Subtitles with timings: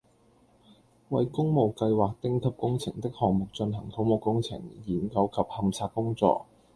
[1.09, 6.47] 為工務計劃丁級工程的項目進行土木工程、研究及勘測工作